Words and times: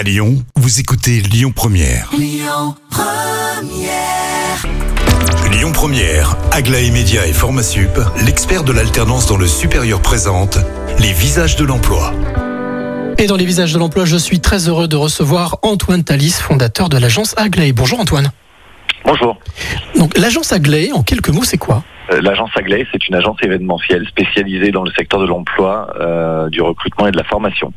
À 0.00 0.02
Lyon, 0.02 0.42
vous 0.56 0.80
écoutez 0.80 1.20
Lyon 1.20 1.52
Première. 1.54 2.10
Lyon 2.16 2.74
Première, 5.74 6.38
Aglaé 6.52 6.90
Média 6.90 7.26
et 7.26 7.34
Formasup, 7.34 8.00
l'expert 8.24 8.64
de 8.64 8.72
l'alternance 8.72 9.26
dans 9.26 9.36
le 9.36 9.46
supérieur 9.46 10.00
présente 10.00 10.56
les 10.98 11.12
visages 11.12 11.56
de 11.56 11.66
l'emploi. 11.66 12.14
Et 13.18 13.26
dans 13.26 13.36
les 13.36 13.44
visages 13.44 13.74
de 13.74 13.78
l'emploi, 13.78 14.06
je 14.06 14.16
suis 14.16 14.40
très 14.40 14.68
heureux 14.68 14.88
de 14.88 14.96
recevoir 14.96 15.58
Antoine 15.60 16.02
Talis, 16.02 16.32
fondateur 16.40 16.88
de 16.88 16.96
l'agence 16.96 17.34
Aglaé. 17.36 17.74
Bonjour 17.74 18.00
Antoine. 18.00 18.32
Bonjour. 19.10 19.36
Donc 19.98 20.16
l'agence 20.16 20.52
Aglaé, 20.52 20.92
en 20.92 21.02
quelques 21.02 21.30
mots, 21.30 21.42
c'est 21.42 21.58
quoi? 21.58 21.82
Euh, 22.12 22.20
L'agence 22.22 22.50
Aglaé, 22.54 22.86
c'est 22.92 23.08
une 23.08 23.16
agence 23.16 23.38
événementielle 23.42 24.06
spécialisée 24.06 24.70
dans 24.70 24.84
le 24.84 24.92
secteur 24.92 25.18
de 25.18 25.26
l'emploi, 25.26 25.92
euh, 25.98 26.48
du 26.48 26.62
recrutement 26.62 27.08
et 27.08 27.10
de 27.10 27.16
la 27.16 27.24
formation, 27.24 27.72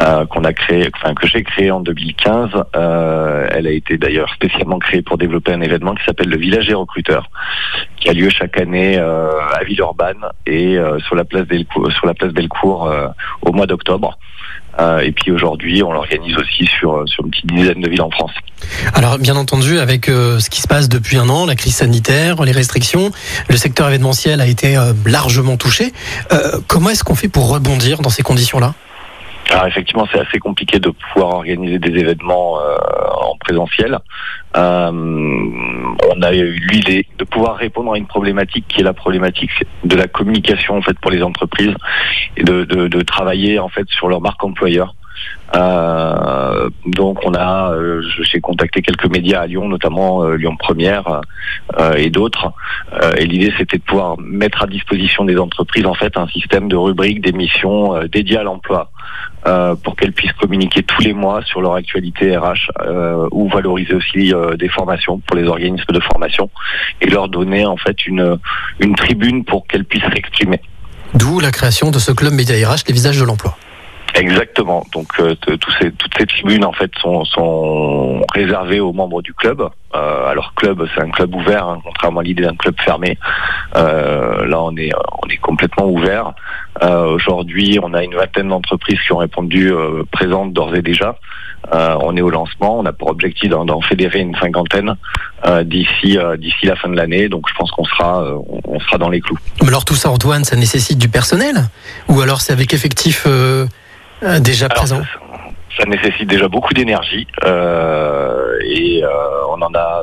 euh, 0.00 0.24
qu'on 0.24 0.44
a 0.44 0.54
créé, 0.54 0.88
enfin 0.94 1.12
que 1.12 1.26
j'ai 1.26 1.42
créé 1.42 1.70
en 1.70 1.80
2015. 1.80 2.52
Euh, 2.74 3.46
elle 3.50 3.66
a 3.66 3.70
été 3.70 3.98
d'ailleurs 3.98 4.32
spécialement 4.32 4.78
créée 4.78 5.02
pour 5.02 5.18
développer 5.18 5.52
un 5.52 5.60
événement 5.60 5.94
qui 5.94 6.04
s'appelle 6.06 6.30
le 6.30 6.38
Village 6.38 6.68
des 6.68 6.74
recruteurs, 6.74 7.28
qui 7.98 8.08
a 8.08 8.14
lieu 8.14 8.30
chaque 8.30 8.58
année 8.58 8.96
euh, 8.96 9.28
à 9.52 9.62
Villeurbanne 9.62 10.24
et 10.46 10.78
sur 11.06 11.16
la 11.16 11.26
place 11.26 11.46
Delcourt, 11.46 11.92
sur 11.92 12.06
la 12.06 12.14
place 12.14 12.32
Bellecour 12.32 12.86
euh, 12.86 13.08
au 13.42 13.52
mois 13.52 13.66
d'octobre. 13.66 14.18
Euh, 14.78 15.00
et 15.00 15.12
puis 15.12 15.30
aujourd'hui, 15.30 15.82
on 15.82 15.92
l'organise 15.92 16.36
aussi 16.36 16.66
sur 16.66 17.02
sur 17.06 17.24
une 17.24 17.30
petite 17.30 17.46
dizaine 17.46 17.80
de 17.80 17.88
villes 17.88 18.02
en 18.02 18.10
France. 18.10 18.32
Alors 18.94 19.18
bien 19.18 19.36
entendu, 19.36 19.78
avec 19.78 20.08
euh, 20.08 20.38
ce 20.38 20.50
qui 20.50 20.60
se 20.60 20.68
passe 20.68 20.88
depuis 20.88 21.16
un 21.16 21.28
an, 21.28 21.46
la 21.46 21.54
crise 21.54 21.76
sanitaire, 21.76 22.42
les 22.42 22.52
restrictions, 22.52 23.10
le 23.48 23.56
secteur 23.56 23.88
événementiel 23.88 24.40
a 24.40 24.46
été 24.46 24.76
euh, 24.76 24.92
largement 25.06 25.56
touché. 25.56 25.92
Euh, 26.32 26.60
comment 26.66 26.90
est-ce 26.90 27.04
qu'on 27.04 27.14
fait 27.14 27.28
pour 27.28 27.48
rebondir 27.48 28.00
dans 28.00 28.10
ces 28.10 28.22
conditions-là? 28.22 28.74
Alors 29.50 29.66
effectivement, 29.66 30.06
c'est 30.12 30.18
assez 30.18 30.38
compliqué 30.38 30.80
de 30.80 30.90
pouvoir 30.90 31.34
organiser 31.34 31.78
des 31.78 32.00
événements 32.00 32.58
euh, 32.60 32.76
en 33.20 33.36
présentiel. 33.38 33.98
Euh, 34.56 34.90
on 36.16 36.22
a 36.22 36.34
eu 36.34 36.58
l'idée 36.70 37.06
de 37.18 37.24
pouvoir 37.24 37.56
répondre 37.56 37.92
à 37.92 37.98
une 37.98 38.06
problématique 38.06 38.66
qui 38.68 38.80
est 38.80 38.84
la 38.84 38.94
problématique 38.94 39.50
de 39.84 39.96
la 39.96 40.06
communication 40.06 40.76
en 40.76 40.82
fait 40.82 40.98
pour 40.98 41.10
les 41.10 41.22
entreprises 41.22 41.74
et 42.36 42.44
de, 42.44 43.02
travailler 43.02 43.58
en 43.58 43.68
fait 43.68 43.88
sur 43.88 44.08
leur 44.08 44.20
marque 44.20 44.42
employeur. 44.42 44.94
Euh, 45.54 46.68
donc 46.86 47.20
on 47.24 47.34
a, 47.34 47.72
euh, 47.72 48.02
j'ai 48.22 48.40
contacté 48.40 48.82
quelques 48.82 49.06
médias 49.06 49.42
à 49.42 49.46
Lyon, 49.46 49.68
notamment 49.68 50.24
euh, 50.24 50.36
Lyon 50.36 50.56
Première 50.58 51.20
et 51.96 52.10
d'autres. 52.10 52.52
Et 53.18 53.26
l'idée 53.26 53.52
c'était 53.58 53.78
de 53.78 53.82
pouvoir 53.82 54.18
mettre 54.18 54.62
à 54.62 54.66
disposition 54.66 55.24
des 55.24 55.38
entreprises 55.38 55.86
en 55.86 55.94
fait 55.94 56.16
un 56.16 56.26
système 56.28 56.68
de 56.68 56.76
rubriques, 56.76 57.20
d'émissions 57.20 58.00
dédiées 58.10 58.38
à 58.38 58.42
l'emploi 58.42 58.90
pour 59.82 59.96
qu'elles 59.96 60.12
puissent 60.12 60.32
communiquer 60.32 60.82
tous 60.82 61.02
les 61.02 61.12
mois 61.12 61.42
sur 61.44 61.60
leur 61.60 61.74
actualité 61.74 62.36
RH 62.36 62.70
euh, 62.80 63.28
ou 63.30 63.48
valoriser 63.48 63.94
aussi 63.94 64.34
euh, 64.34 64.56
des 64.56 64.68
formations 64.68 65.18
pour 65.18 65.36
les 65.36 65.44
organismes 65.44 65.92
de 65.92 66.00
formation 66.00 66.50
et 67.00 67.06
leur 67.06 67.28
donner 67.28 67.64
en 67.64 67.76
fait 67.76 68.06
une 68.06 68.38
une 68.80 68.94
tribune 68.94 69.44
pour 69.44 69.66
qu'elles 69.66 69.84
puissent 69.84 70.10
s'exprimer. 70.12 70.60
D'où 71.14 71.40
la 71.40 71.50
création 71.50 71.90
de 71.90 71.98
ce 71.98 72.12
club 72.12 72.32
Média 72.32 72.54
RH, 72.68 72.82
les 72.88 72.94
visages 72.94 73.18
de 73.18 73.24
l'emploi. 73.24 73.56
Exactement. 74.16 74.84
Donc 74.92 75.08
euh, 75.20 75.34
tous 75.34 75.72
ces, 75.78 75.92
toutes 75.92 76.12
ces 76.18 76.26
tribunes 76.26 76.64
en 76.64 76.72
fait 76.72 76.90
sont, 77.02 77.24
sont 77.24 78.24
réservées 78.34 78.80
aux 78.80 78.92
membres 78.92 79.20
du 79.20 79.34
club. 79.34 79.68
Euh, 79.94 80.28
alors 80.28 80.54
club, 80.54 80.86
c'est 80.94 81.02
un 81.02 81.10
club 81.10 81.34
ouvert, 81.34 81.68
hein, 81.68 81.80
contrairement 81.84 82.20
à 82.20 82.22
l'idée 82.22 82.42
d'un 82.42 82.56
club 82.56 82.74
fermé. 82.80 83.18
Euh, 83.74 84.46
là, 84.46 84.62
on 84.62 84.74
est 84.76 84.90
on 85.22 85.28
est 85.28 85.36
complètement 85.36 85.86
ouvert. 85.86 86.32
Euh, 86.82 87.06
Aujourd'hui, 87.14 87.78
on 87.82 87.94
a 87.94 88.02
une 88.04 88.14
vingtaine 88.14 88.48
d'entreprises 88.48 88.98
qui 89.00 89.12
ont 89.12 89.18
répondu 89.18 89.72
euh, 89.72 90.02
présentes 90.12 90.52
d'ores 90.52 90.74
et 90.74 90.82
déjà. 90.82 91.16
Euh, 91.72 91.96
on 92.00 92.16
est 92.16 92.20
au 92.20 92.30
lancement. 92.30 92.78
On 92.78 92.84
a 92.86 92.92
pour 92.92 93.10
objectif 93.10 93.50
d'en 93.50 93.80
fédérer 93.80 94.20
une 94.20 94.34
cinquantaine 94.36 94.94
d'ici 95.64 96.18
d'ici 96.38 96.66
la 96.66 96.76
fin 96.76 96.88
de 96.88 96.96
l'année. 96.96 97.28
Donc 97.28 97.46
je 97.48 97.54
pense 97.54 97.70
qu'on 97.70 97.84
sera 97.84 98.22
on- 98.66 98.78
sera 98.80 98.98
dans 98.98 99.08
les 99.08 99.20
clous. 99.20 99.38
Mais 99.62 99.68
alors 99.68 99.84
tout 99.84 99.94
ça, 99.94 100.10
Antoine, 100.10 100.44
ça 100.44 100.56
nécessite 100.56 100.98
du 100.98 101.08
personnel? 101.08 101.56
Ou 102.08 102.20
alors 102.20 102.40
c'est 102.40 102.52
avec 102.52 102.72
effectif 102.74 103.26
déjà 104.40 104.66
Alors, 104.66 104.76
présent? 104.76 105.02
ça, 105.76 105.84
nécessite 105.86 106.28
déjà 106.28 106.48
beaucoup 106.48 106.72
d'énergie 106.72 107.26
euh, 107.44 108.58
et 108.64 109.02
euh, 109.04 109.08
on 109.50 109.60
en 109.62 109.72
a 109.74 110.02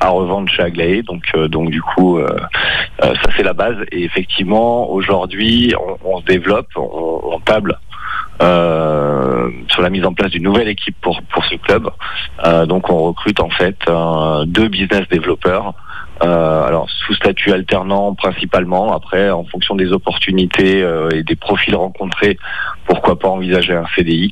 à 0.00 0.08
revendre 0.08 0.48
chez 0.50 0.62
Aglaé, 0.62 1.02
donc 1.02 1.22
euh, 1.34 1.46
donc 1.48 1.70
du 1.70 1.82
coup 1.82 2.18
ça 3.00 3.30
c'est 3.36 3.42
la 3.42 3.52
base 3.52 3.76
et 3.92 4.04
effectivement 4.04 4.90
aujourd'hui 4.90 5.74
on, 6.04 6.20
se 6.20 6.24
développe, 6.24 6.68
on, 6.76 7.40
table 7.44 7.78
euh, 8.42 9.50
sur 9.68 9.82
la 9.82 9.90
mise 9.90 10.04
en 10.04 10.12
place 10.12 10.30
d'une 10.30 10.42
nouvelle 10.42 10.68
équipe 10.68 10.96
pour 11.00 11.20
pour 11.32 11.44
ce 11.46 11.56
club. 11.56 11.90
Euh, 12.44 12.66
donc 12.66 12.90
on 12.90 12.98
recrute 12.98 13.40
en 13.40 13.50
fait 13.50 13.76
euh, 13.88 14.44
deux 14.44 14.68
business 14.68 15.08
développeurs. 15.08 15.74
Euh, 16.22 16.64
alors 16.64 16.88
sous 16.90 17.14
statut 17.14 17.52
alternant 17.52 18.14
principalement. 18.14 18.94
Après, 18.94 19.30
en 19.30 19.44
fonction 19.44 19.74
des 19.74 19.90
opportunités 19.92 20.82
euh, 20.82 21.08
et 21.10 21.22
des 21.22 21.36
profils 21.36 21.74
rencontrés, 21.74 22.38
pourquoi 22.84 23.18
pas 23.18 23.28
envisager 23.28 23.74
un 23.74 23.86
CDI 23.96 24.30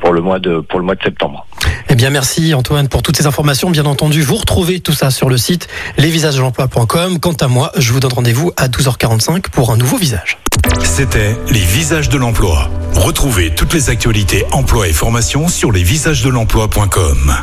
pour 0.00 0.12
le 0.12 0.22
mois 0.22 0.38
de 0.38 0.60
pour 0.60 0.78
le 0.78 0.86
mois 0.86 0.94
de 0.94 1.02
septembre. 1.02 1.46
Eh 1.92 1.96
bien, 1.96 2.10
merci 2.10 2.54
Antoine 2.54 2.88
pour 2.88 3.02
toutes 3.02 3.16
ces 3.16 3.26
informations. 3.26 3.68
Bien 3.68 3.84
entendu, 3.84 4.22
vous 4.22 4.36
retrouvez 4.36 4.78
tout 4.78 4.92
ça 4.92 5.10
sur 5.10 5.28
le 5.28 5.36
site 5.36 5.66
lesvisagesdelemploi.com. 5.98 7.18
Quant 7.18 7.32
à 7.32 7.48
moi, 7.48 7.72
je 7.76 7.92
vous 7.92 7.98
donne 7.98 8.12
rendez-vous 8.12 8.52
à 8.56 8.68
12h45 8.68 9.50
pour 9.50 9.72
un 9.72 9.76
nouveau 9.76 9.96
visage. 9.96 10.38
C'était 10.84 11.36
les 11.50 11.58
visages 11.58 12.08
de 12.08 12.16
l'emploi. 12.16 12.70
Retrouvez 12.94 13.52
toutes 13.56 13.74
les 13.74 13.90
actualités 13.90 14.44
emploi 14.52 14.86
et 14.86 14.92
formation 14.92 15.48
sur 15.48 15.72
lesvisagesdelemploi.com. 15.72 17.34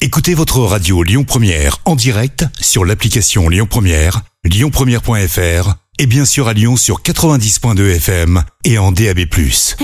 Écoutez 0.00 0.32
votre 0.32 0.60
radio 0.60 1.02
Lyon 1.02 1.24
Première 1.24 1.76
en 1.84 1.94
direct 1.94 2.46
sur 2.58 2.86
l'application 2.86 3.50
Lyon 3.50 3.66
Première, 3.68 4.22
lyonpremière.fr 4.44 5.74
et 5.98 6.06
bien 6.06 6.24
sûr 6.24 6.48
à 6.48 6.54
Lyon 6.54 6.78
sur 6.78 7.02
90.2 7.02 7.96
FM 7.96 8.42
et 8.64 8.78
en 8.78 8.92
DAB+. 8.92 9.26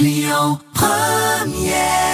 Lyon 0.01 0.59
Première 0.73 2.08